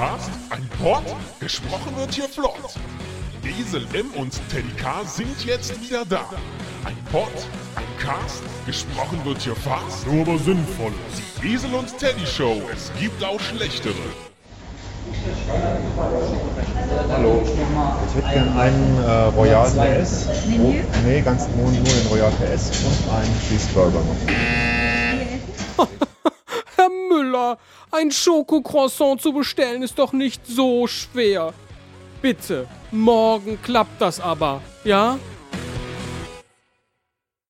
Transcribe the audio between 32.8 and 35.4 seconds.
morgen klappt das aber, ja?